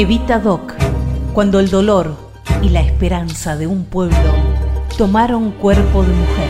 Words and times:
Evita 0.00 0.38
Doc, 0.38 0.72
cuando 1.34 1.60
el 1.60 1.68
dolor 1.68 2.16
y 2.62 2.70
la 2.70 2.80
esperanza 2.80 3.58
de 3.58 3.66
un 3.66 3.84
pueblo 3.84 4.16
tomaron 4.96 5.50
cuerpo 5.50 6.02
de 6.02 6.14
mujer. 6.14 6.48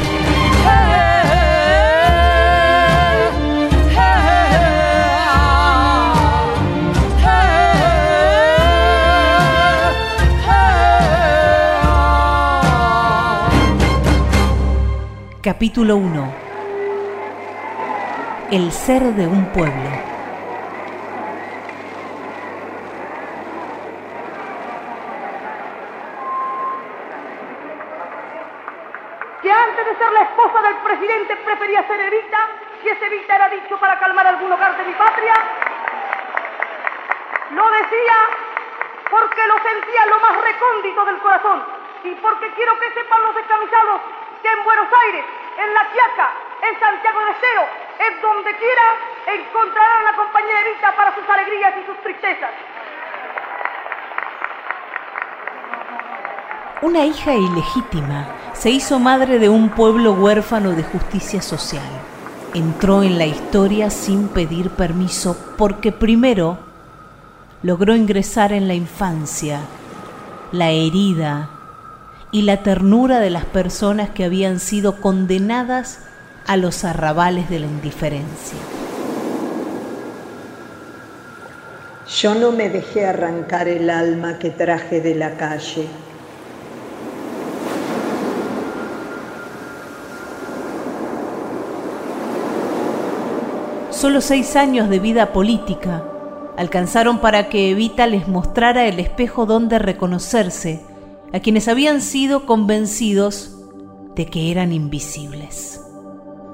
Capítulo 15.43 15.97
1 15.97 16.33
El 18.53 18.71
ser 18.71 19.13
de 19.17 19.27
un 19.27 19.45
pueblo. 19.47 20.11
presidente 30.91 31.37
prefería 31.37 31.87
ser 31.87 32.01
Evita, 32.01 32.39
si 32.83 32.89
ese 32.89 33.07
Evita 33.07 33.37
era 33.37 33.49
dicho 33.49 33.79
para 33.79 33.99
calmar 33.99 34.27
algún 34.27 34.53
hogar 34.53 34.77
de 34.77 34.85
mi 34.85 34.93
patria. 34.95 35.35
Lo 37.51 37.71
porque 39.11 39.47
lo 39.47 39.55
sentía 39.59 40.07
lo 40.07 40.21
más 40.21 40.41
recóndito 40.41 41.05
del 41.05 41.19
corazón 41.19 41.63
y 42.05 42.15
porque 42.17 42.53
quiero 42.55 42.79
que 42.79 42.93
sepan 42.95 43.23
los 43.23 43.35
descamisados 43.35 44.01
que 44.43 44.49
en 44.49 44.65
Buenos 44.65 44.89
Aires, 45.07 45.25
en 45.59 45.75
La 45.75 45.89
Quiaca, 45.91 46.33
en 46.63 46.81
Santiago 46.81 47.21
de 47.27 47.33
Cero, 47.41 47.63
en 47.99 48.23
donde 48.23 48.57
quiera, 48.57 48.83
encontrarán 49.27 50.05
la 50.05 50.17
compañía 50.17 50.55
de 50.55 50.71
Evita 50.71 50.97
para 50.97 51.15
sus 51.15 51.29
alegrías 51.29 51.75
y 51.83 51.87
sus 51.87 52.01
tristezas. 52.03 52.51
Una 56.83 57.05
hija 57.05 57.35
ilegítima 57.35 58.29
se 58.55 58.71
hizo 58.71 58.99
madre 58.99 59.39
de 59.39 59.51
un 59.51 59.69
pueblo 59.69 60.13
huérfano 60.13 60.71
de 60.71 60.85
justicia 60.85 61.43
social. 61.43 61.91
Entró 62.55 63.03
en 63.03 63.19
la 63.19 63.27
historia 63.27 63.91
sin 63.91 64.29
pedir 64.29 64.71
permiso 64.71 65.37
porque 65.59 65.93
primero 65.93 66.70
logró 67.63 67.95
ingresar 67.95 68.53
en 68.53 68.69
la 68.69 68.75
infancia, 68.75 69.61
la 70.53 70.71
herida 70.71 71.51
y 72.33 72.43
la 72.43 72.63
ternura 72.63 73.21
de 73.21 73.31
las 73.31 73.45
personas 73.45 74.11
que 74.11 74.25
habían 74.25 74.61
sido 74.61 75.01
condenadas 75.01 76.01
a 76.47 76.57
los 76.57 76.85
arrabales 76.85 77.51
de 77.51 77.61
la 77.61 77.67
indiferencia. 77.67 78.59
Yo 82.09 82.35
no 82.35 82.51
me 82.51 82.69
dejé 82.69 83.07
arrancar 83.07 83.69
el 83.69 83.89
alma 83.89 84.39
que 84.39 84.51
traje 84.51 85.01
de 85.01 85.15
la 85.15 85.37
calle 85.37 85.87
Solo 94.01 94.23
seis 94.23 94.57
años 94.57 94.89
de 94.89 94.99
vida 94.99 95.31
política 95.31 96.03
alcanzaron 96.61 97.21
para 97.21 97.49
que 97.49 97.71
Evita 97.71 98.07
les 98.07 98.29
mostrara 98.29 98.85
el 98.85 99.01
espejo 99.01 99.47
donde 99.47 99.79
reconocerse 99.79 100.83
a 101.33 101.41
quienes 101.41 101.69
habían 101.69 102.03
sido 102.03 102.45
convencidos 102.45 103.57
de 104.15 104.27
que 104.27 104.51
eran 104.51 104.71
invisibles. 104.71 105.81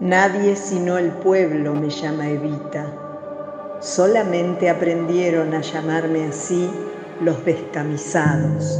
Nadie 0.00 0.55
sino 0.55 0.97
el 0.97 1.11
pueblo 1.11 1.75
me 1.75 1.91
llama 1.91 2.28
Evita. 2.28 2.87
Solamente 3.81 4.71
aprendieron 4.71 5.53
a 5.55 5.61
llamarme 5.62 6.27
así 6.27 6.71
los 7.21 7.45
descamisados. 7.45 8.78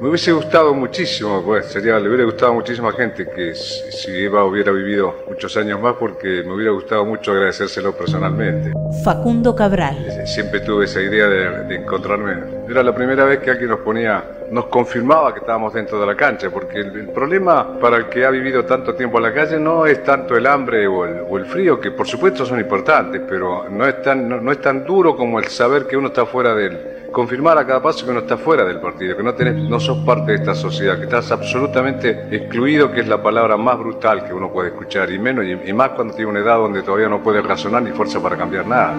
Me 0.00 0.08
hubiese 0.08 0.32
gustado 0.32 0.72
muchísimo, 0.72 1.42
pues 1.44 1.66
sería, 1.66 1.98
le 1.98 2.08
hubiera 2.08 2.24
gustado 2.24 2.52
a 2.52 2.54
muchísima 2.54 2.90
gente 2.90 3.28
que 3.28 3.54
si 3.54 4.10
Eva 4.10 4.44
hubiera 4.46 4.72
vivido 4.72 5.14
muchos 5.28 5.54
años 5.58 5.78
más, 5.78 5.94
porque 6.00 6.42
me 6.42 6.54
hubiera 6.54 6.72
gustado 6.72 7.04
mucho 7.04 7.32
agradecérselo 7.32 7.92
personalmente. 7.92 8.72
Facundo 9.04 9.54
Cabral. 9.54 9.98
Eh, 10.08 10.26
siempre 10.26 10.60
tuve 10.60 10.86
esa 10.86 11.02
idea 11.02 11.26
de, 11.26 11.74
encontrarme. 11.76 12.32
Era 12.66 12.82
la 12.82 12.94
primera 12.94 13.24
vez 13.24 13.40
que 13.40 13.50
alguien 13.50 13.68
nos 13.68 13.80
ponía, 13.80 14.24
nos 14.50 14.68
confirmaba 14.68 15.34
que 15.34 15.40
estábamos 15.40 15.74
dentro 15.74 16.00
de 16.00 16.06
la 16.06 16.16
cancha, 16.16 16.48
porque 16.48 16.78
el, 16.78 17.10
problema 17.10 17.78
para 17.78 17.98
el 17.98 18.08
que 18.08 18.24
ha 18.24 18.30
vivido 18.30 18.64
tanto 18.64 18.94
tiempo 18.94 19.18
en 19.18 19.24
la 19.24 19.34
calle 19.34 19.58
no 19.58 19.84
es 19.84 20.02
tanto 20.02 20.34
el 20.34 20.46
hambre 20.46 20.86
o 20.86 21.36
el, 21.36 21.44
frío, 21.44 21.78
que 21.78 21.90
por 21.90 22.08
supuesto 22.08 22.46
son 22.46 22.58
importantes, 22.58 23.20
pero 23.28 23.68
no 23.68 23.86
es 23.86 24.00
tan, 24.00 24.26
no 24.42 24.50
es 24.50 24.62
tan 24.62 24.82
duro 24.82 25.14
como 25.14 25.38
el 25.38 25.48
saber 25.48 25.86
que 25.86 25.98
uno 25.98 26.08
está 26.08 26.24
fuera 26.24 26.54
del 26.54 26.99
confirmar 27.10 27.58
a 27.58 27.66
cada 27.66 27.82
paso 27.82 28.04
que 28.04 28.10
uno 28.10 28.20
está 28.20 28.36
fuera 28.36 28.64
del 28.64 28.80
partido, 28.80 29.16
que 29.16 29.22
no, 29.22 29.34
tenés, 29.34 29.56
no 29.56 29.80
sos 29.80 29.98
parte 30.04 30.32
de 30.32 30.38
esta 30.38 30.54
sociedad, 30.54 30.96
que 30.98 31.04
estás 31.04 31.30
absolutamente 31.30 32.28
excluido, 32.30 32.90
que 32.92 33.00
es 33.00 33.08
la 33.08 33.22
palabra 33.22 33.56
más 33.56 33.78
brutal 33.78 34.24
que 34.24 34.32
uno 34.32 34.52
puede 34.52 34.68
escuchar, 34.68 35.10
y 35.10 35.18
menos 35.18 35.44
y, 35.44 35.72
más 35.72 35.90
cuando 35.90 36.14
tiene 36.14 36.30
una 36.30 36.40
edad 36.40 36.56
donde 36.56 36.82
todavía 36.82 37.08
no 37.08 37.22
puede 37.22 37.42
razonar 37.42 37.82
ni 37.82 37.90
fuerza 37.90 38.20
para 38.20 38.36
cambiar 38.36 38.66
nada. 38.66 38.94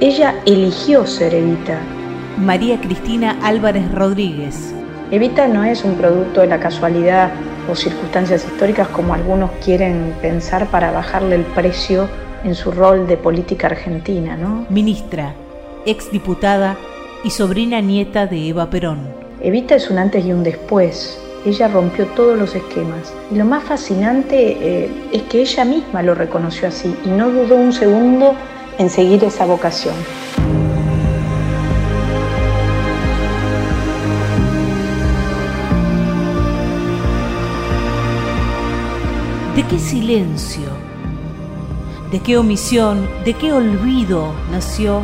Ella 0.00 0.42
eligió 0.46 1.04
ser 1.06 1.34
Evita. 1.34 1.80
María 2.38 2.80
Cristina 2.80 3.36
Álvarez 3.42 3.90
Rodríguez, 3.92 4.72
Evita 5.10 5.48
no 5.48 5.64
es 5.64 5.84
un 5.84 5.94
producto 5.94 6.42
de 6.42 6.48
la 6.48 6.60
casualidad 6.60 7.30
o 7.70 7.74
circunstancias 7.74 8.44
históricas 8.44 8.88
como 8.88 9.14
algunos 9.14 9.50
quieren 9.64 10.14
pensar 10.20 10.66
para 10.66 10.90
bajarle 10.90 11.36
el 11.36 11.44
precio 11.44 12.10
en 12.44 12.54
su 12.54 12.70
rol 12.70 13.06
de 13.06 13.16
política 13.16 13.68
argentina, 13.68 14.36
¿no? 14.36 14.66
Ministra, 14.68 15.34
exdiputada 15.86 16.76
y 17.24 17.30
sobrina 17.30 17.80
nieta 17.80 18.26
de 18.26 18.48
Eva 18.48 18.68
Perón. 18.68 18.98
Evita 19.40 19.76
es 19.76 19.88
un 19.88 19.96
antes 19.96 20.26
y 20.26 20.32
un 20.32 20.42
después. 20.42 21.18
Ella 21.46 21.68
rompió 21.68 22.04
todos 22.08 22.38
los 22.38 22.54
esquemas. 22.54 23.14
Y 23.32 23.36
lo 23.36 23.46
más 23.46 23.64
fascinante 23.64 24.58
eh, 24.60 24.90
es 25.10 25.22
que 25.22 25.40
ella 25.40 25.64
misma 25.64 26.02
lo 26.02 26.14
reconoció 26.14 26.68
así 26.68 26.94
y 27.06 27.08
no 27.08 27.30
dudó 27.30 27.56
un 27.56 27.72
segundo 27.72 28.34
en 28.76 28.90
seguir 28.90 29.24
esa 29.24 29.46
vocación. 29.46 29.94
¿De 39.58 39.66
qué 39.66 39.80
silencio? 39.80 40.68
¿De 42.12 42.20
qué 42.20 42.38
omisión? 42.38 43.08
¿De 43.24 43.34
qué 43.34 43.52
olvido 43.52 44.32
nació 44.52 45.02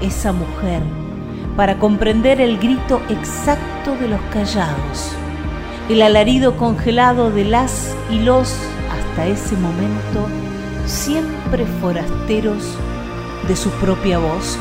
esa 0.00 0.30
mujer 0.30 0.82
para 1.56 1.80
comprender 1.80 2.40
el 2.40 2.58
grito 2.58 3.02
exacto 3.08 3.96
de 3.96 4.06
los 4.06 4.20
callados, 4.32 5.10
el 5.88 6.00
alarido 6.02 6.56
congelado 6.56 7.32
de 7.32 7.44
las 7.44 7.96
y 8.08 8.20
los 8.20 8.54
hasta 8.88 9.26
ese 9.26 9.56
momento 9.56 10.28
siempre 10.86 11.66
forasteros 11.80 12.78
de 13.48 13.56
su 13.56 13.68
propia 13.80 14.20
voz? 14.20 14.56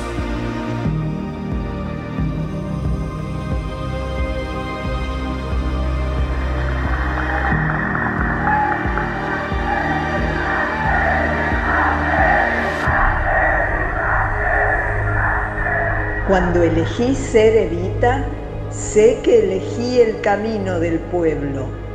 Cuando 16.27 16.61
elegí 16.61 17.15
ser 17.15 17.55
Evita, 17.55 18.25
sé 18.69 19.21
que 19.23 19.39
elegí 19.45 20.01
el 20.01 20.19
camino 20.19 20.77
del 20.77 20.99
pueblo. 20.99 21.86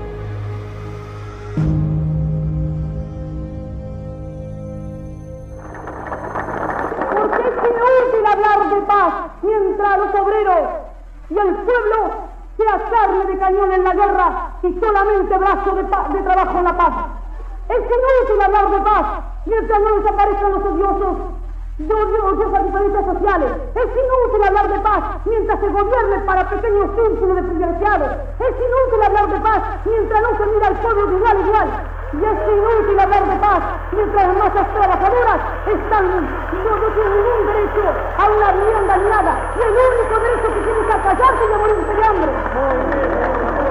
Se 25.62 25.68
gobierne 25.68 26.18
para 26.26 26.50
pequeños 26.50 26.90
círculos 26.96 27.36
de 27.36 27.42
privilegiados. 27.42 28.10
Es 28.40 28.50
inútil 28.50 29.02
hablar 29.06 29.28
de 29.30 29.38
paz 29.38 29.62
mientras 29.84 30.22
no 30.22 30.30
se 30.36 30.46
mira 30.46 30.66
al 30.66 30.76
pueblo 30.82 31.06
de 31.06 31.16
igual 31.16 31.36
a 31.36 31.40
igual. 31.40 31.68
Y 32.12 32.16
es 32.18 32.38
inútil 32.50 32.98
hablar 32.98 33.24
de 33.30 33.36
paz 33.36 33.62
mientras 33.92 34.26
las 34.26 34.36
masas 34.42 34.66
trabajadoras 34.74 35.38
están, 35.70 36.04
no, 36.10 36.76
no 36.82 36.88
tienen 36.90 37.14
ningún 37.14 37.46
derecho 37.46 37.84
a 38.18 38.24
una 38.26 38.52
vivienda 38.58 38.96
ni 38.96 39.08
nada. 39.08 39.32
Y 39.54 39.60
el 39.62 39.70
único 39.70 40.14
derecho 40.18 40.48
que 40.50 40.60
tienen 40.66 40.82
es 40.82 40.94
a 40.94 40.98
callarse 40.98 41.44
y 41.46 41.52
a 41.52 41.58
morirse 41.58 41.94
de 41.94 42.04
hambre. 42.04 43.61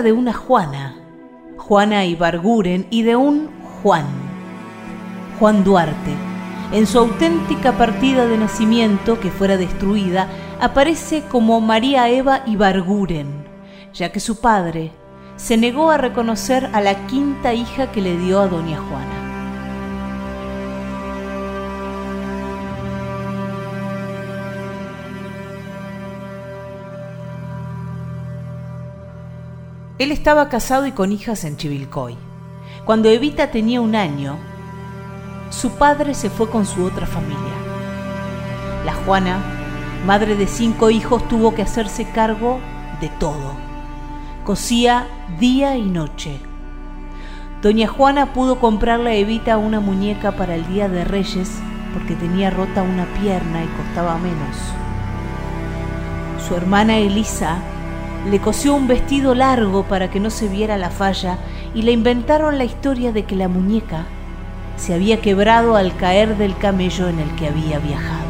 De 0.00 0.12
una 0.12 0.32
Juana, 0.32 0.96
Juana 1.58 2.06
Ibarguren, 2.06 2.86
y 2.88 3.02
de 3.02 3.16
un 3.16 3.50
Juan, 3.82 4.06
Juan 5.38 5.64
Duarte. 5.64 6.14
En 6.72 6.86
su 6.86 6.98
auténtica 6.98 7.72
partida 7.72 8.26
de 8.26 8.38
nacimiento, 8.38 9.20
que 9.20 9.30
fuera 9.30 9.58
destruida, 9.58 10.28
aparece 10.60 11.24
como 11.28 11.60
María 11.60 12.08
Eva 12.08 12.40
Ibarguren, 12.46 13.44
ya 13.92 14.10
que 14.10 14.20
su 14.20 14.40
padre 14.40 14.92
se 15.36 15.58
negó 15.58 15.90
a 15.90 15.98
reconocer 15.98 16.70
a 16.72 16.80
la 16.80 17.06
quinta 17.06 17.52
hija 17.52 17.92
que 17.92 18.00
le 18.00 18.16
dio 18.16 18.40
a 18.40 18.46
doña 18.46 18.78
Juana. 18.78 19.21
Él 30.02 30.10
estaba 30.10 30.48
casado 30.48 30.88
y 30.88 30.90
con 30.90 31.12
hijas 31.12 31.44
en 31.44 31.56
Chivilcoy. 31.56 32.16
Cuando 32.84 33.08
Evita 33.08 33.52
tenía 33.52 33.80
un 33.80 33.94
año, 33.94 34.36
su 35.50 35.70
padre 35.78 36.14
se 36.14 36.28
fue 36.28 36.50
con 36.50 36.66
su 36.66 36.82
otra 36.82 37.06
familia. 37.06 37.54
La 38.84 38.94
Juana, 38.94 39.38
madre 40.04 40.34
de 40.34 40.48
cinco 40.48 40.90
hijos, 40.90 41.28
tuvo 41.28 41.54
que 41.54 41.62
hacerse 41.62 42.04
cargo 42.10 42.58
de 43.00 43.10
todo. 43.10 43.52
Cosía 44.42 45.06
día 45.38 45.76
y 45.76 45.84
noche. 45.84 46.40
Doña 47.62 47.86
Juana 47.86 48.32
pudo 48.32 48.58
comprarle 48.58 49.10
a 49.10 49.14
Evita 49.14 49.56
una 49.56 49.78
muñeca 49.78 50.32
para 50.32 50.56
el 50.56 50.66
Día 50.66 50.88
de 50.88 51.04
Reyes 51.04 51.48
porque 51.92 52.16
tenía 52.16 52.50
rota 52.50 52.82
una 52.82 53.04
pierna 53.20 53.62
y 53.62 53.68
costaba 53.68 54.18
menos. 54.18 54.56
Su 56.44 56.56
hermana 56.56 56.98
Elisa 56.98 57.62
le 58.30 58.40
cosió 58.40 58.74
un 58.74 58.86
vestido 58.86 59.34
largo 59.34 59.84
para 59.84 60.10
que 60.10 60.20
no 60.20 60.30
se 60.30 60.48
viera 60.48 60.76
la 60.78 60.90
falla 60.90 61.38
y 61.74 61.82
le 61.82 61.92
inventaron 61.92 62.58
la 62.58 62.64
historia 62.64 63.12
de 63.12 63.24
que 63.24 63.34
la 63.34 63.48
muñeca 63.48 64.06
se 64.76 64.94
había 64.94 65.20
quebrado 65.20 65.76
al 65.76 65.96
caer 65.96 66.36
del 66.38 66.56
camello 66.56 67.08
en 67.08 67.18
el 67.18 67.34
que 67.36 67.48
había 67.48 67.78
viajado. 67.78 68.22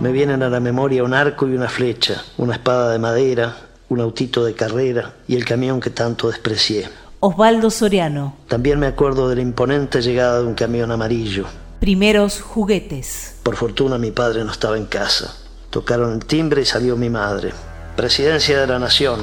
Me 0.00 0.10
vienen 0.12 0.42
a 0.42 0.48
la 0.48 0.60
memoria 0.60 1.04
un 1.04 1.14
arco 1.14 1.46
y 1.46 1.54
una 1.54 1.68
flecha, 1.68 2.22
una 2.36 2.54
espada 2.54 2.92
de 2.92 2.98
madera, 2.98 3.56
un 3.88 4.00
autito 4.00 4.44
de 4.44 4.54
carrera 4.54 5.14
y 5.28 5.36
el 5.36 5.44
camión 5.44 5.80
que 5.80 5.90
tanto 5.90 6.28
desprecié. 6.28 6.88
Osvaldo 7.20 7.70
Soriano. 7.70 8.34
También 8.48 8.78
me 8.78 8.86
acuerdo 8.86 9.28
de 9.28 9.36
la 9.36 9.42
imponente 9.42 10.02
llegada 10.02 10.40
de 10.40 10.46
un 10.46 10.54
camión 10.54 10.90
amarillo. 10.90 11.46
Primeros 11.80 12.40
juguetes. 12.40 13.36
Por 13.42 13.56
fortuna 13.56 13.96
mi 13.96 14.10
padre 14.10 14.44
no 14.44 14.50
estaba 14.50 14.76
en 14.76 14.86
casa. 14.86 15.43
Tocaron 15.74 16.12
el 16.12 16.24
timbre 16.24 16.62
y 16.62 16.64
salió 16.64 16.96
mi 16.96 17.10
madre. 17.10 17.52
Presidencia 17.96 18.60
de 18.60 18.68
la 18.68 18.78
Nación, 18.78 19.18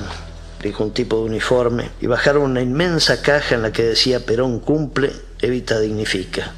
dijo 0.62 0.83
un 0.83 0.92
tipo 0.92 1.15
de 1.15 1.30
uniforme, 1.30 1.92
y 2.01 2.07
bajaron 2.07 2.44
una 2.44 2.62
inmensa 2.62 3.21
caja 3.21 3.56
en 3.56 3.62
la 3.62 3.71
que 3.71 3.83
decía 3.83 4.25
Perón 4.25 4.59
cumple, 4.59 5.13
Evita 5.39 5.80
dignifica. 5.80 6.51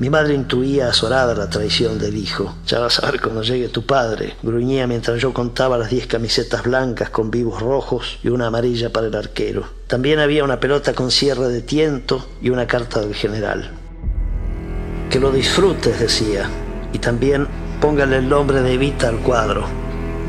Mi 0.00 0.10
madre 0.10 0.34
intuía 0.34 0.88
azorada 0.88 1.34
la 1.34 1.48
traición 1.48 1.98
del 1.98 2.18
hijo. 2.18 2.54
Ya 2.66 2.80
vas 2.80 3.02
a 3.02 3.10
ver 3.10 3.22
cuando 3.22 3.42
llegue 3.42 3.70
tu 3.70 3.86
padre, 3.86 4.36
gruñía 4.42 4.86
mientras 4.86 5.18
yo 5.18 5.32
contaba 5.32 5.78
las 5.78 5.88
diez 5.88 6.06
camisetas 6.06 6.64
blancas 6.64 7.08
con 7.08 7.30
vivos 7.30 7.62
rojos 7.62 8.18
y 8.22 8.28
una 8.28 8.48
amarilla 8.48 8.92
para 8.92 9.06
el 9.06 9.14
arquero. 9.14 9.66
También 9.86 10.18
había 10.18 10.44
una 10.44 10.60
pelota 10.60 10.92
con 10.92 11.10
cierre 11.10 11.48
de 11.48 11.62
tiento 11.62 12.28
y 12.42 12.50
una 12.50 12.66
carta 12.66 13.00
del 13.00 13.14
general. 13.14 13.70
Que 15.08 15.18
lo 15.18 15.32
disfrutes, 15.32 15.98
decía, 16.00 16.50
y 16.92 16.98
también 16.98 17.48
póngale 17.82 18.18
el 18.18 18.28
nombre 18.28 18.62
de 18.62 18.74
Evita 18.74 19.08
al 19.08 19.16
cuadro. 19.16 19.64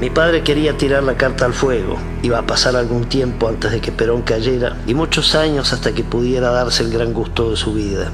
Mi 0.01 0.09
padre 0.09 0.41
quería 0.41 0.75
tirar 0.75 1.03
la 1.03 1.15
carta 1.15 1.45
al 1.45 1.53
fuego. 1.53 1.97
Iba 2.23 2.39
a 2.39 2.47
pasar 2.47 2.75
algún 2.75 3.05
tiempo 3.05 3.47
antes 3.47 3.71
de 3.71 3.79
que 3.79 3.91
Perón 3.91 4.23
cayera 4.23 4.75
y 4.87 4.95
muchos 4.95 5.35
años 5.35 5.71
hasta 5.71 5.93
que 5.93 6.03
pudiera 6.03 6.49
darse 6.49 6.81
el 6.81 6.91
gran 6.91 7.13
gusto 7.13 7.51
de 7.51 7.55
su 7.55 7.73
vida. 7.73 8.11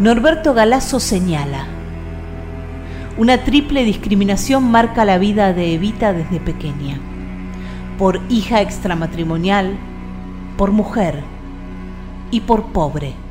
Norberto 0.00 0.54
Galazo 0.54 0.98
señala, 0.98 1.66
una 3.16 3.44
triple 3.44 3.84
discriminación 3.84 4.68
marca 4.68 5.04
la 5.04 5.18
vida 5.18 5.52
de 5.52 5.72
Evita 5.72 6.12
desde 6.12 6.40
pequeña, 6.40 6.98
por 7.96 8.20
hija 8.28 8.60
extramatrimonial, 8.60 9.76
por 10.58 10.72
mujer 10.72 11.22
y 12.32 12.40
por 12.40 12.72
pobre. 12.72 13.23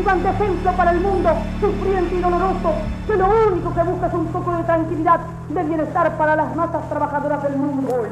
Ejemplo 0.00 0.72
para 0.72 0.90
el 0.90 1.00
mundo 1.00 1.30
sufriente 1.60 2.14
y 2.16 2.20
doloroso, 2.20 2.74
que 3.06 3.16
lo 3.16 3.26
único 3.52 3.74
que 3.74 3.82
busca 3.82 4.06
es 4.06 4.14
un 4.14 4.26
poco 4.26 4.56
de 4.56 4.62
tranquilidad, 4.64 5.20
de 5.48 5.62
bienestar 5.62 6.16
para 6.16 6.36
las 6.36 6.56
masas 6.56 6.88
trabajadoras 6.88 7.42
del 7.44 7.56
mundo. 7.56 8.04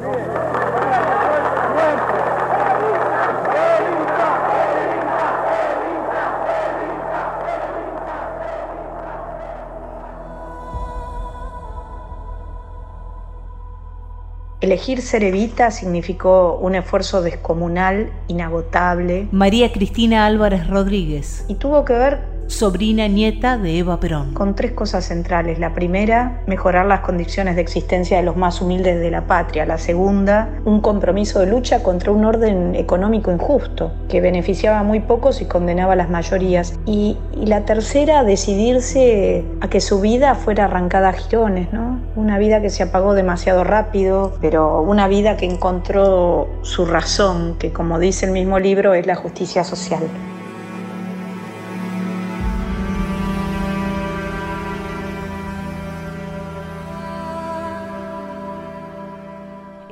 Elegir 14.63 15.03
ser 15.03 15.25
Evita 15.25 15.73
significó 15.73 16.57
un 16.57 16.77
esfuerzo 16.77 17.21
descomunal, 17.21 18.13
inagotable. 18.29 19.27
María 19.33 19.73
Cristina 19.73 20.25
Álvarez 20.25 20.69
Rodríguez. 20.69 21.45
Y 21.49 21.57
tuvo 21.57 21.85
que 21.85 21.95
ver 21.95 22.32
sobrina 22.47 23.09
nieta 23.09 23.59
de 23.59 23.79
Eva 23.79 24.01
Perón. 24.01 24.35
Con 24.35 24.55
tres 24.55 24.73
cosas 24.73 25.05
centrales. 25.05 25.59
La 25.59 25.75
primera, 25.75 26.43
mejorar 26.47 26.87
las 26.87 27.01
condiciones 27.01 27.57
de 27.57 27.63
existencia 27.63 28.17
de 28.17 28.23
los 28.23 28.37
más 28.37 28.61
humildes 28.61 29.01
de 29.01 29.11
la 29.11 29.27
patria. 29.27 29.67
La 29.67 29.79
segunda, 29.79 30.51
un 30.65 30.81
compromiso 30.81 31.41
de 31.41 31.47
lucha 31.47 31.83
contra 31.83 32.13
un 32.13 32.25
orden 32.25 32.75
económico 32.75 33.33
injusto 33.33 33.93
que 34.09 34.21
beneficiaba 34.21 34.81
a 34.81 34.83
muy 34.83 35.01
pocos 35.01 35.41
y 35.41 35.47
condenaba 35.47 35.95
a 35.95 35.97
las 35.97 36.11
mayorías. 36.11 36.79
Y, 36.87 37.17
y 37.35 37.47
la 37.47 37.65
tercera, 37.65 38.25
decidirse 38.25 39.45
a 39.61 39.69
que 39.69 39.81
su 39.81 40.01
vida 40.01 40.35
fuera 40.35 40.65
arrancada 40.65 41.11
a 41.11 41.13
girones, 41.13 41.73
¿no? 41.73 42.01
Una 42.17 42.39
vida 42.39 42.61
que 42.61 42.71
se 42.71 42.83
apagó 42.83 43.15
demasiado 43.15 43.65
rápido, 43.65 44.37
pero 44.41 44.83
una 44.83 45.09
vida 45.09 45.37
que 45.37 45.47
encontró 45.47 46.49
su 46.63 46.87
razón, 46.87 47.57
que 47.59 47.73
como 47.73 47.99
dice 47.99 48.27
el 48.27 48.33
mismo 48.33 48.59
libro 48.59 48.95
es 48.95 49.07
la 49.07 49.15
justicia 49.15 49.65
social. 49.65 50.03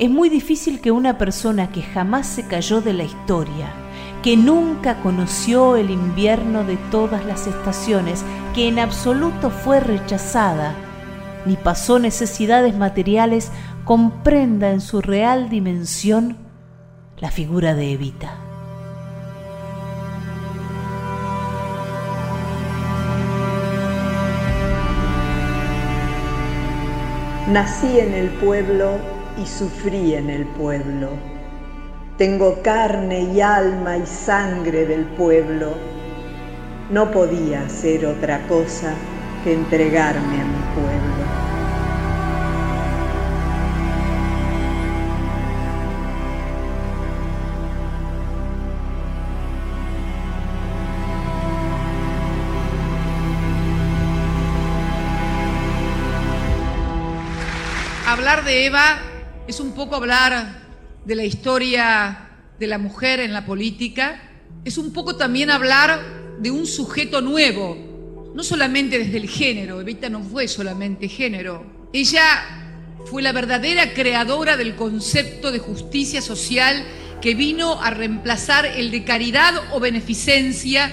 Es 0.01 0.09
muy 0.09 0.31
difícil 0.31 0.81
que 0.81 0.91
una 0.91 1.19
persona 1.19 1.71
que 1.73 1.83
jamás 1.83 2.27
se 2.27 2.47
cayó 2.47 2.81
de 2.81 2.95
la 2.95 3.05
historia, 3.05 3.71
que 4.23 4.35
nunca 4.35 5.03
conoció 5.03 5.77
el 5.77 5.91
invierno 5.91 6.65
de 6.65 6.79
todas 6.91 7.27
las 7.27 7.47
estaciones, 7.47 8.25
que 8.55 8.67
en 8.67 8.79
absoluto 8.79 9.51
fue 9.51 9.79
rechazada, 9.79 10.73
ni 11.45 11.57
pasó 11.57 11.99
necesidades 11.99 12.75
materiales, 12.75 13.51
comprenda 13.85 14.71
en 14.71 14.81
su 14.81 15.03
real 15.03 15.51
dimensión 15.51 16.39
la 17.19 17.31
figura 17.31 17.75
de 17.75 17.93
Evita. 17.93 18.39
Nací 27.49 27.99
en 27.99 28.15
el 28.15 28.31
pueblo 28.31 29.20
y 29.41 29.47
sufrí 29.47 30.15
en 30.15 30.29
el 30.29 30.45
pueblo. 30.47 31.09
Tengo 32.19 32.61
carne 32.63 33.23
y 33.23 33.41
alma 33.41 33.97
y 33.97 34.07
sangre 34.07 34.85
del 34.85 35.05
pueblo. 35.05 35.75
No 36.91 37.11
podía 37.11 37.63
hacer 37.63 38.05
otra 38.05 38.47
cosa 38.49 38.95
que 39.43 39.55
entregarme 39.55 40.41
a 40.41 40.45
mi 40.45 40.75
pueblo. 40.75 41.41
hablar 58.07 58.45
de 58.45 58.67
Eva 58.67 59.10
es 59.51 59.59
un 59.59 59.73
poco 59.73 59.97
hablar 59.97 60.61
de 61.05 61.15
la 61.17 61.25
historia 61.25 62.29
de 62.61 62.69
la 62.69 62.79
mujer 62.79 63.19
en 63.19 63.33
la 63.33 63.45
política, 63.45 64.23
es 64.65 64.79
un 64.79 64.93
poco 64.93 65.17
también 65.17 65.51
hablar 65.51 66.01
de 66.39 66.53
un 66.53 66.69
sujeto 66.69 67.21
nuevo, 67.21 68.31
no 68.33 68.45
solamente 68.45 68.97
desde 68.97 69.17
el 69.17 69.29
género, 69.29 69.81
Evita 69.81 70.09
no 70.09 70.23
fue 70.23 70.47
solamente 70.47 71.09
género, 71.09 71.67
ella 71.93 72.23
fue 73.07 73.23
la 73.23 73.33
verdadera 73.33 73.93
creadora 73.93 74.57
del 74.57 74.77
concepto 74.77 75.51
de 75.51 75.59
justicia 75.59 76.23
social 76.23 76.85
que 77.21 77.35
vino 77.35 77.83
a 77.83 77.91
reemplazar 77.91 78.67
el 78.67 78.93
de 78.93 79.03
caridad 79.03 79.55
o 79.73 79.81
beneficencia 79.81 80.93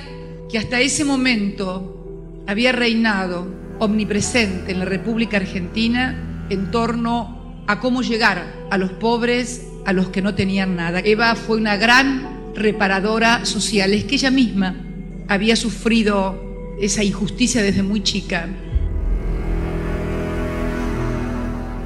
que 0.49 0.57
hasta 0.57 0.81
ese 0.81 1.05
momento 1.05 2.43
había 2.47 2.71
reinado 2.71 3.53
omnipresente 3.77 4.71
en 4.71 4.79
la 4.79 4.85
República 4.85 5.37
Argentina 5.37 6.47
en 6.49 6.71
torno 6.71 7.37
a 7.67 7.79
cómo 7.81 8.01
llegar 8.01 8.45
a 8.71 8.77
los 8.77 8.91
pobres, 8.91 9.67
a 9.86 9.93
los 9.93 10.07
que 10.07 10.21
no 10.21 10.36
tenían 10.36 10.75
nada. 10.75 11.00
Eva 11.00 11.36
fue 11.36 11.57
una 11.57 11.75
gran 11.75 12.53
reparadora 12.55 13.45
social, 13.45 13.93
es 13.93 14.05
que 14.05 14.15
ella 14.15 14.31
misma 14.31 14.75
había 15.27 15.55
sufrido 15.55 16.75
esa 16.81 17.03
injusticia 17.03 17.62
desde 17.62 17.83
muy 17.83 18.01
chica. 18.01 18.47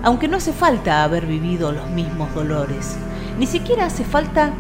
Aunque 0.04 0.28
no 0.28 0.38
hace 0.38 0.54
falta 0.54 1.04
haber 1.04 1.26
vivido 1.26 1.72
los 1.72 1.90
mismos 1.90 2.34
dolores, 2.34 2.96
ni 3.40 3.48
siquiera 3.48 3.86
hace 3.86 4.04
falta 4.04 4.54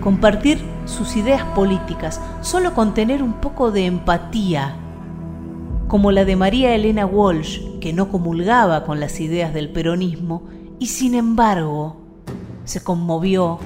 compartir 0.00 0.58
sus 0.86 1.16
ideas 1.16 1.42
políticas, 1.54 2.20
solo 2.40 2.74
con 2.74 2.94
tener 2.94 3.22
un 3.22 3.40
poco 3.40 3.72
de 3.72 3.86
empatía 3.86 4.76
como 5.88 6.10
la 6.10 6.24
de 6.24 6.36
María 6.36 6.74
Elena 6.74 7.06
Walsh, 7.06 7.78
que 7.80 7.92
no 7.92 8.10
comulgaba 8.10 8.84
con 8.84 8.98
las 8.98 9.20
ideas 9.20 9.54
del 9.54 9.70
peronismo 9.70 10.48
y 10.78 10.86
sin 10.88 11.14
embargo 11.14 11.96
se 12.64 12.82
conmovió 12.82 13.60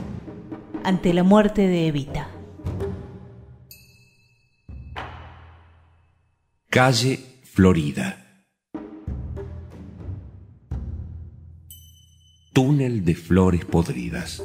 ante 0.84 1.14
la 1.14 1.22
muerte 1.22 1.66
de 1.66 1.86
Evita. 1.86 2.28
Calle 6.68 7.40
Florida. 7.44 8.44
Túnel 12.52 13.04
de 13.04 13.14
flores 13.14 13.64
podridas. 13.64 14.42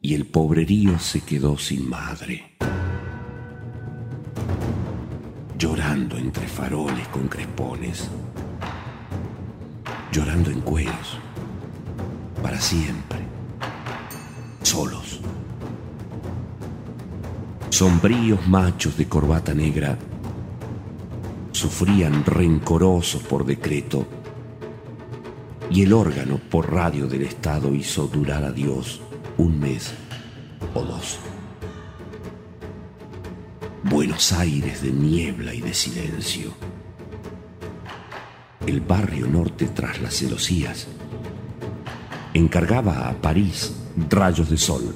Y 0.00 0.14
el 0.14 0.26
pobrerío 0.26 0.98
se 0.98 1.20
quedó 1.20 1.58
sin 1.58 1.88
madre 1.88 2.49
entre 5.90 6.46
faroles 6.46 7.08
con 7.08 7.26
crespones, 7.26 8.08
llorando 10.12 10.50
en 10.50 10.60
cuellos, 10.60 11.18
para 12.40 12.60
siempre, 12.60 13.18
solos. 14.62 15.20
Sombríos 17.70 18.46
machos 18.46 18.96
de 18.96 19.08
corbata 19.08 19.52
negra 19.52 19.98
sufrían 21.50 22.24
rencorosos 22.24 23.22
por 23.22 23.44
decreto 23.44 24.06
y 25.70 25.82
el 25.82 25.92
órgano 25.92 26.38
por 26.38 26.72
radio 26.72 27.08
del 27.08 27.22
Estado 27.22 27.74
hizo 27.74 28.06
durar 28.06 28.44
a 28.44 28.52
Dios 28.52 29.00
un 29.38 29.58
mes 29.58 29.92
o 30.72 30.82
dos. 30.82 31.18
Buenos 33.90 34.32
Aires 34.32 34.82
de 34.82 34.92
niebla 34.92 35.52
y 35.52 35.60
de 35.60 35.74
silencio. 35.74 36.54
El 38.64 38.80
barrio 38.82 39.26
norte 39.26 39.66
tras 39.66 40.00
las 40.00 40.14
celosías 40.14 40.86
encargaba 42.32 43.08
a 43.08 43.20
París 43.20 43.74
rayos 44.08 44.48
de 44.48 44.58
sol. 44.58 44.94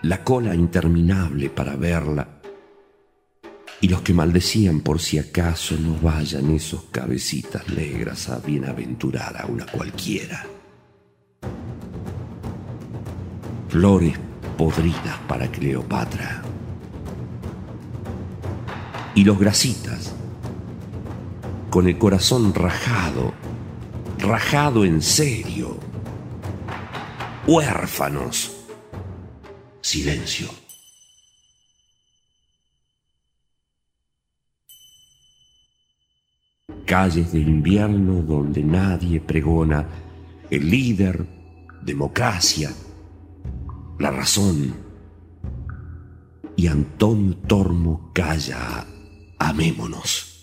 La 0.00 0.24
cola 0.24 0.54
interminable 0.54 1.50
para 1.50 1.76
verla 1.76 2.40
y 3.82 3.88
los 3.88 4.00
que 4.00 4.14
maldecían 4.14 4.80
por 4.80 4.98
si 4.98 5.18
acaso 5.18 5.76
no 5.78 5.98
vayan 6.00 6.48
esos 6.52 6.84
cabecitas 6.84 7.68
negras 7.68 8.30
a 8.30 8.38
bienaventurar 8.38 9.36
a 9.42 9.44
una 9.44 9.66
cualquiera. 9.66 10.46
Flores 13.68 14.18
podridas 14.56 15.18
para 15.28 15.48
Cleopatra 15.48 16.42
y 19.14 19.24
los 19.24 19.38
grasitas, 19.38 20.14
con 21.70 21.88
el 21.88 21.98
corazón 21.98 22.54
rajado, 22.54 23.32
rajado 24.18 24.84
en 24.84 25.02
serio, 25.02 25.78
huérfanos, 27.46 28.56
silencio. 29.80 30.48
Calles 36.86 37.32
de 37.32 37.38
invierno 37.38 38.22
donde 38.22 38.62
nadie 38.62 39.20
pregona 39.20 39.86
el 40.50 40.68
líder, 40.68 41.26
democracia, 41.82 42.70
la 43.98 44.10
razón. 44.10 44.74
Y 46.54 46.66
Antonio 46.66 47.36
Tormo 47.46 48.10
calla 48.12 48.86
amémonos. 49.48 50.40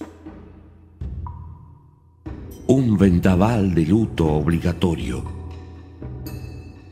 Un 2.68 2.98
vendaval 2.98 3.74
de 3.74 3.86
luto 3.86 4.28
obligatorio. 4.28 5.24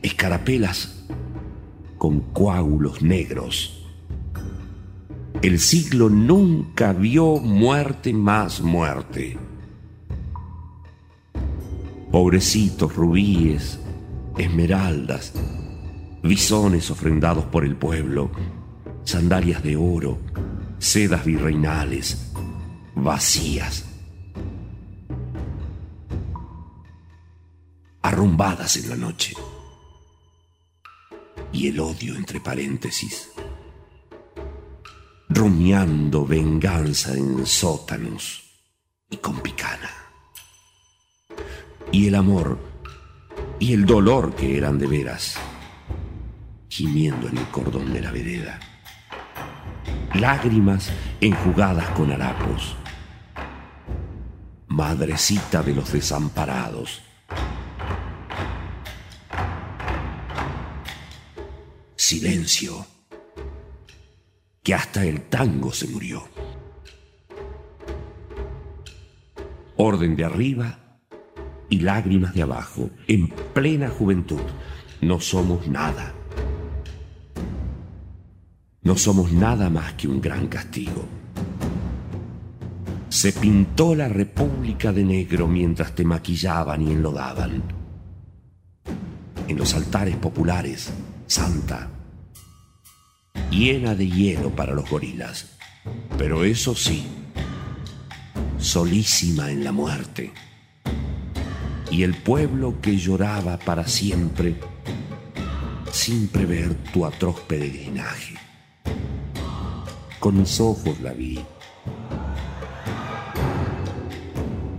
Escarapelas 0.02 1.06
con 1.98 2.20
coágulos 2.32 3.02
negros. 3.02 3.84
El 5.42 5.58
siglo 5.58 6.08
nunca 6.08 6.94
vio 6.94 7.36
muerte 7.36 8.14
más 8.14 8.62
muerte. 8.62 9.36
Pobrecitos 12.10 12.96
rubíes, 12.96 13.78
esmeraldas, 14.38 15.34
bisones 16.22 16.90
ofrendados 16.90 17.44
por 17.44 17.64
el 17.64 17.76
pueblo, 17.76 18.30
sandalias 19.04 19.62
de 19.62 19.76
oro, 19.76 20.18
sedas 20.78 21.24
virreinales, 21.24 22.32
vacías, 22.94 23.84
arrumbadas 28.02 28.76
en 28.76 28.90
la 28.90 28.96
noche. 28.96 29.34
Y 31.52 31.68
el 31.68 31.80
odio 31.80 32.14
entre 32.14 32.40
paréntesis, 32.40 33.30
rumiando 35.28 36.26
venganza 36.26 37.14
en 37.14 37.44
sótanos 37.46 38.44
y 39.10 39.16
con 39.16 39.40
picana. 39.40 39.90
Y 41.90 42.08
el 42.08 42.14
amor 42.14 42.58
y 43.58 43.72
el 43.72 43.86
dolor 43.86 44.34
que 44.34 44.56
eran 44.56 44.78
de 44.78 44.86
veras, 44.86 45.36
gimiendo 46.68 47.28
en 47.28 47.38
el 47.38 47.48
cordón 47.48 47.92
de 47.92 48.02
la 48.02 48.12
vereda 48.12 48.67
lágrimas 50.14 50.90
enjugadas 51.20 51.88
con 51.90 52.12
harapos. 52.12 52.76
madrecita 54.68 55.62
de 55.62 55.74
los 55.74 55.92
desamparados. 55.92 57.02
Silencio, 61.96 62.86
que 64.62 64.74
hasta 64.74 65.04
el 65.04 65.22
tango 65.22 65.72
se 65.72 65.88
murió. 65.88 66.28
Orden 69.76 70.14
de 70.14 70.24
arriba 70.24 70.78
y 71.68 71.80
lágrimas 71.80 72.34
de 72.34 72.42
abajo, 72.42 72.90
en 73.08 73.28
plena 73.28 73.88
juventud. 73.88 74.42
No 75.00 75.18
somos 75.18 75.66
nada. 75.66 76.14
No 78.82 78.96
somos 78.96 79.32
nada 79.32 79.70
más 79.70 79.94
que 79.94 80.08
un 80.08 80.20
gran 80.20 80.46
castigo. 80.46 81.04
Se 83.08 83.32
pintó 83.32 83.94
la 83.94 84.08
República 84.08 84.92
de 84.92 85.02
negro 85.02 85.48
mientras 85.48 85.94
te 85.94 86.04
maquillaban 86.04 86.86
y 86.86 86.92
enlodaban. 86.92 87.62
En 89.48 89.56
los 89.56 89.74
altares 89.74 90.16
populares, 90.16 90.92
santa, 91.26 91.90
llena 93.50 93.94
de 93.94 94.08
hielo 94.08 94.50
para 94.50 94.74
los 94.74 94.88
gorilas, 94.88 95.56
pero 96.16 96.44
eso 96.44 96.74
sí, 96.74 97.06
solísima 98.58 99.50
en 99.50 99.64
la 99.64 99.72
muerte. 99.72 100.32
Y 101.90 102.02
el 102.02 102.14
pueblo 102.14 102.80
que 102.80 102.96
lloraba 102.96 103.58
para 103.58 103.88
siempre 103.88 104.56
sin 105.90 106.28
prever 106.28 106.74
tu 106.92 107.04
atroz 107.04 107.40
peregrinaje. 107.40 108.47
Con 110.18 110.36
mis 110.36 110.60
ojos 110.60 111.00
la 111.00 111.12
vi. 111.12 111.38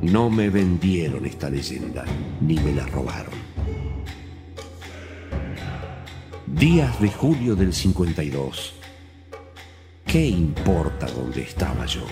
No 0.02 0.30
me 0.30 0.50
vendieron 0.50 1.26
esta 1.26 1.50
leyenda, 1.50 2.04
ni 2.42 2.56
me 2.56 2.74
la 2.74 2.86
robaron. 2.88 3.40
Días 6.46 7.00
de 7.00 7.10
julio 7.10 7.56
del 7.56 7.74
52. 7.74 8.74
¿Qué 10.06 10.26
importa 10.28 11.08
dónde 11.08 11.44
estaba 11.44 11.86
yo? 11.86 12.06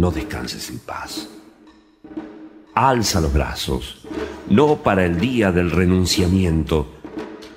No 0.00 0.10
descanses 0.10 0.70
en 0.70 0.78
paz. 0.78 1.28
Alza 2.74 3.20
los 3.20 3.32
brazos, 3.32 4.06
no 4.48 4.76
para 4.76 5.04
el 5.04 5.20
día 5.20 5.52
del 5.52 5.70
renunciamiento, 5.70 6.94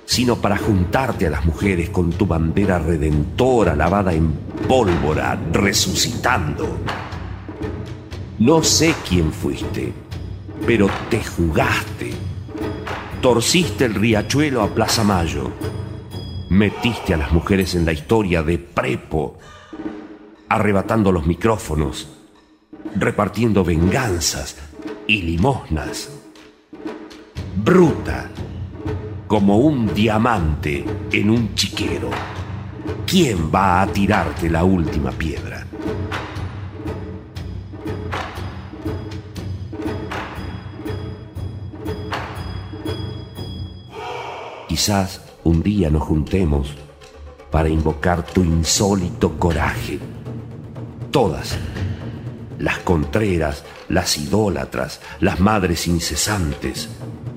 sino 0.04 0.36
para 0.36 0.58
juntarte 0.58 1.26
a 1.26 1.30
las 1.30 1.46
mujeres 1.46 1.88
con 1.88 2.10
tu 2.10 2.26
bandera 2.26 2.78
redentora 2.78 3.74
lavada 3.74 4.12
en 4.12 4.32
pólvora, 4.68 5.40
resucitando. 5.52 6.68
No 8.38 8.62
sé 8.62 8.94
quién 9.08 9.32
fuiste, 9.32 9.94
pero 10.66 10.90
te 11.08 11.24
jugaste. 11.24 12.12
Torciste 13.22 13.86
el 13.86 13.94
riachuelo 13.94 14.60
a 14.62 14.68
Plaza 14.68 15.02
Mayo. 15.02 15.50
Metiste 16.50 17.14
a 17.14 17.16
las 17.16 17.32
mujeres 17.32 17.74
en 17.74 17.86
la 17.86 17.92
historia 17.92 18.42
de 18.42 18.58
prepo, 18.58 19.38
arrebatando 20.50 21.10
los 21.10 21.26
micrófonos 21.26 22.14
repartiendo 22.94 23.64
venganzas 23.64 24.56
y 25.06 25.22
limosnas. 25.22 26.10
Bruta, 27.56 28.30
como 29.26 29.58
un 29.58 29.92
diamante 29.94 30.84
en 31.12 31.30
un 31.30 31.54
chiquero. 31.54 32.10
¿Quién 33.06 33.50
va 33.54 33.82
a 33.82 33.86
tirarte 33.86 34.48
la 34.50 34.64
última 34.64 35.10
piedra? 35.10 35.66
Quizás 44.68 45.20
un 45.44 45.62
día 45.62 45.88
nos 45.90 46.02
juntemos 46.02 46.74
para 47.50 47.68
invocar 47.68 48.24
tu 48.24 48.42
insólito 48.42 49.38
coraje. 49.38 50.00
Todas 51.12 51.56
las 52.64 52.78
contreras, 52.78 53.62
las 53.90 54.16
idólatras, 54.16 55.02
las 55.20 55.38
madres 55.38 55.86
incesantes, 55.86 56.88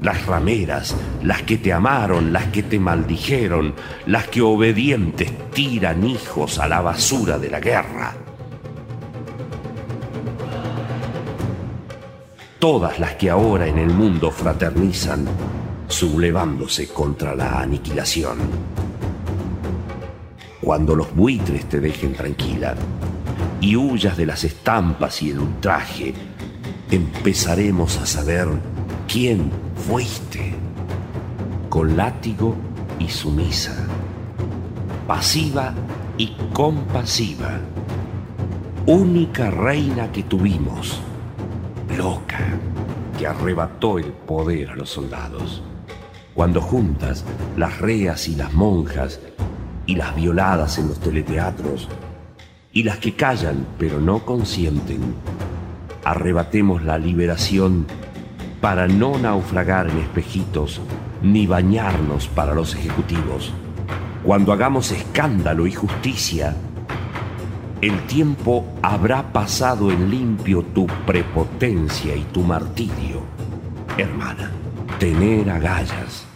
las 0.01 0.25
rameras, 0.25 0.95
las 1.21 1.41
que 1.43 1.57
te 1.57 1.73
amaron, 1.73 2.31
las 2.31 2.45
que 2.45 2.63
te 2.63 2.79
maldijeron, 2.79 3.73
las 4.05 4.29
que 4.29 4.41
obedientes 4.41 5.29
tiran 5.51 6.05
hijos 6.05 6.59
a 6.59 6.69
la 6.69 6.79
basura 6.79 7.37
de 7.37 7.49
la 7.49 7.59
guerra. 7.59 8.15
Todas 12.57 12.97
las 12.97 13.15
que 13.15 13.29
ahora 13.29 13.67
en 13.67 13.79
el 13.79 13.89
mundo 13.89 14.31
fraternizan, 14.31 15.27
sublevándose 15.89 16.87
contra 16.87 17.35
la 17.35 17.59
aniquilación. 17.59 18.37
Cuando 20.61 20.95
los 20.95 21.13
buitres 21.13 21.67
te 21.67 21.81
dejen 21.81 22.13
tranquila, 22.13 22.75
y 23.61 23.75
huyas 23.75 24.17
de 24.17 24.25
las 24.25 24.43
estampas 24.43 25.21
y 25.21 25.31
el 25.31 25.39
ultraje, 25.39 26.13
empezaremos 26.91 27.97
a 27.97 28.05
saber 28.05 28.47
quién 29.07 29.51
fuiste. 29.87 30.53
Con 31.69 31.97
látigo 31.97 32.55
y 32.99 33.09
sumisa, 33.09 33.75
pasiva 35.05 35.73
y 36.17 36.35
compasiva, 36.53 37.59
única 38.85 39.51
reina 39.51 40.11
que 40.11 40.23
tuvimos, 40.23 40.99
loca, 41.95 42.39
que 43.17 43.27
arrebató 43.27 43.99
el 43.99 44.11
poder 44.11 44.71
a 44.71 44.75
los 44.75 44.89
soldados. 44.89 45.61
Cuando 46.33 46.61
juntas 46.61 47.25
las 47.57 47.79
reas 47.79 48.27
y 48.27 48.35
las 48.35 48.53
monjas 48.53 49.19
y 49.85 49.95
las 49.95 50.15
violadas 50.15 50.77
en 50.77 50.87
los 50.87 50.99
teleteatros, 50.99 51.89
y 52.77 52.83
las 52.83 52.99
que 52.99 53.15
callan 53.15 53.65
pero 53.79 53.99
no 53.99 54.23
consienten. 54.23 55.15
Arrebatemos 56.05 56.83
la 56.83 56.99
liberación 56.99 57.87
para 58.61 58.87
no 58.87 59.17
naufragar 59.17 59.89
en 59.89 59.97
espejitos 59.97 60.79
ni 61.23 61.47
bañarnos 61.47 62.27
para 62.27 62.53
los 62.53 62.75
ejecutivos. 62.75 63.51
Cuando 64.23 64.53
hagamos 64.53 64.91
escándalo 64.91 65.65
y 65.65 65.71
justicia, 65.71 66.55
el 67.81 67.99
tiempo 68.01 68.63
habrá 68.83 69.33
pasado 69.33 69.89
en 69.89 70.11
limpio 70.11 70.61
tu 70.61 70.85
prepotencia 70.85 72.15
y 72.15 72.25
tu 72.25 72.41
martirio. 72.43 73.23
Hermana, 73.97 74.51
tener 74.99 75.49
agallas 75.49 76.27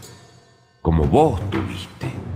como 0.82 1.04
vos 1.04 1.39
tuviste 1.51 2.31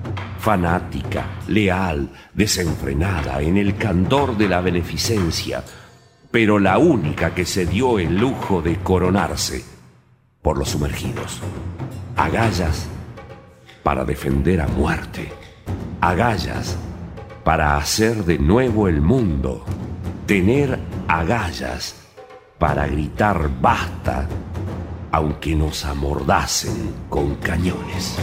fanática, 0.45 1.25
leal, 1.47 2.07
desenfrenada, 2.35 3.41
en 3.41 3.57
el 3.57 3.77
candor 3.77 4.37
de 4.37 4.47
la 4.47 4.61
beneficencia, 4.61 5.63
pero 6.29 6.59
la 6.59 6.77
única 6.77 7.33
que 7.33 7.45
se 7.45 7.65
dio 7.65 7.97
el 7.97 8.15
lujo 8.15 8.61
de 8.61 8.75
coronarse 8.75 9.65
por 10.43 10.59
los 10.59 10.69
sumergidos. 10.69 11.41
Agallas 12.15 12.85
para 13.81 14.05
defender 14.05 14.61
a 14.61 14.67
muerte. 14.67 15.33
Agallas 15.99 16.77
para 17.43 17.77
hacer 17.77 18.23
de 18.23 18.37
nuevo 18.37 18.87
el 18.87 19.01
mundo. 19.01 19.65
Tener 20.27 20.77
agallas 21.07 21.95
para 22.59 22.85
gritar 22.85 23.49
basta, 23.59 24.27
aunque 25.11 25.55
nos 25.55 25.85
amordasen 25.85 26.93
con 27.09 27.33
cañones. 27.37 28.19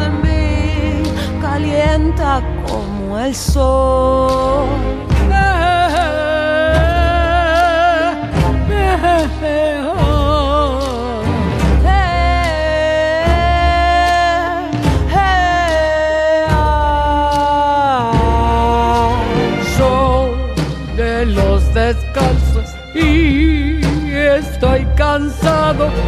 de 0.00 0.08
mí 0.22 1.02
calienta 1.40 2.42
como 2.66 3.18
el 3.18 3.34
sol. 3.34 4.68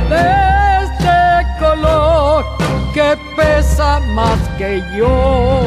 De 0.09 0.85
este 0.85 1.19
color 1.59 2.45
que 2.95 3.17
pesa 3.37 4.01
más 4.15 4.39
que 4.59 4.83
yo. 4.97 5.63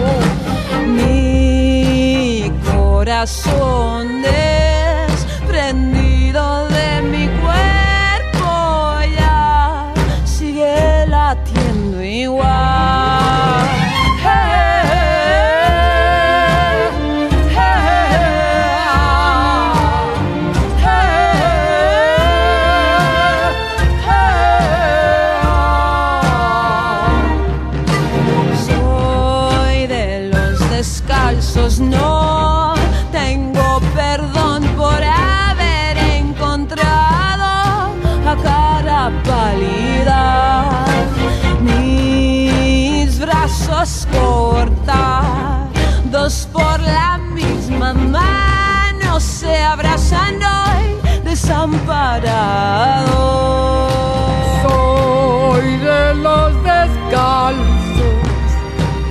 Mi 0.88 2.52
corazón 2.76 4.22
desprendido 4.22 4.73
desamparados. 51.94 53.92
Soy 54.62 55.78
de 55.78 56.14
los 56.16 56.54
descalzos, 56.64 58.20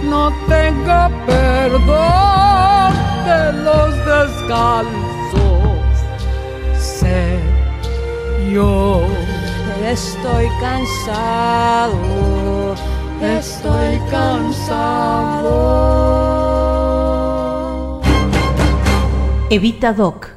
no 0.05 0.33
tengo 0.49 1.11
perdón 1.27 2.93
de 3.27 3.53
los 3.65 3.91
descalzos. 4.07 5.73
Sé 6.79 7.39
yo. 8.53 9.03
Estoy 9.85 10.49
cansado, 10.61 11.97
estoy 13.21 14.01
cansado. 14.11 15.53
Evita 19.51 19.93
Doc, 19.93 20.29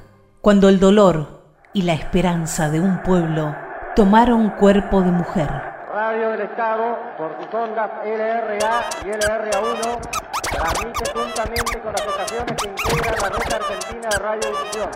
cuando 0.42 0.68
el 0.68 0.80
dolor 0.80 1.35
y 1.76 1.82
la 1.82 1.94
esperanza 1.94 2.70
de 2.70 2.80
un 2.80 3.00
pueblo 3.00 3.54
tomaron 3.98 4.50
cuerpo 4.52 5.02
de 5.02 5.12
mujer. 5.12 5.50
Radio 5.94 6.30
del 6.30 6.42
Estado, 6.42 6.98
por 7.18 7.36
sus 7.38 7.54
ondas 7.54 7.92
LRA 8.06 8.86
y 9.04 9.10
LRA1, 9.10 10.00
transmite 10.42 11.12
juntamente 11.14 11.80
con 11.82 11.92
las 11.92 12.02
estaciones 12.02 12.56
que 12.56 12.70
integran 12.70 13.16
la 13.22 13.30
red 13.30 13.54
argentina 13.54 14.10
de 14.10 14.18
radiodifusión. 14.20 14.90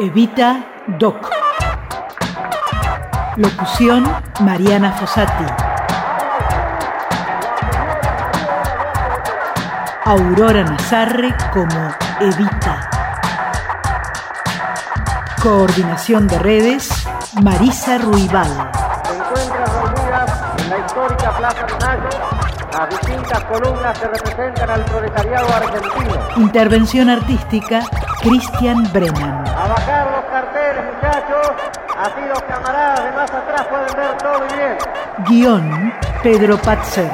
Evita 0.00 0.64
Doc. 0.98 1.30
Locución 3.36 4.04
Mariana 4.40 4.92
Fossati. 4.94 5.44
Aurora 10.04 10.64
Nazarre 10.64 11.32
como 11.52 11.94
Evita. 12.20 12.91
Coordinación 15.42 16.28
de 16.28 16.38
redes 16.38 16.88
Marisa 17.42 17.98
Ruibal. 17.98 18.46
Se 19.02 19.12
encuentran 19.12 19.66
reunidas 19.66 20.42
en 20.58 20.70
la 20.70 20.78
histórica 20.78 21.36
Plaza 21.36 21.66
de 21.66 21.84
Mayo 21.84 22.08
las 22.72 22.88
distintas 22.90 23.44
columnas 23.46 23.98
que 23.98 24.06
representan 24.06 24.70
al 24.70 24.84
proletariado 24.84 25.48
argentino. 25.52 26.14
Intervención 26.36 27.10
artística 27.10 27.80
Cristian 28.20 28.88
Brennan. 28.92 29.44
A 29.48 29.66
bajar 29.66 30.10
los 30.12 30.24
carteles, 30.30 30.84
muchachos, 30.94 31.52
así 31.98 32.20
los 32.28 32.42
camaradas 32.42 33.04
de 33.04 33.10
más 33.10 33.30
atrás 33.30 33.66
pueden 33.66 33.96
ver 33.96 34.18
todo 34.18 34.40
bien. 34.56 34.78
Guión 35.26 35.92
Pedro 36.22 36.56
Patzer. 36.58 37.10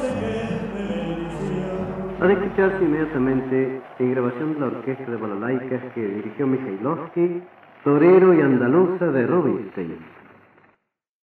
Sé 0.00 0.08
qué 0.20 0.34
de 0.76 0.84
bendición. 1.08 1.80
Ha 2.20 2.26
de 2.26 2.32
escucharse 2.34 2.84
inmediatamente 2.84 3.80
en 3.98 4.10
grabación 4.10 4.54
de 4.54 4.60
la 4.60 4.66
orquesta 4.66 5.10
de 5.10 5.16
balalaicas 5.16 5.82
que 5.94 6.00
dirigió 6.00 6.46
Mikhailovsky, 6.46 7.42
Torero 7.84 8.32
y 8.32 8.40
Andaluza 8.40 9.06
de 9.06 9.26
Rubinstein. 9.26 9.96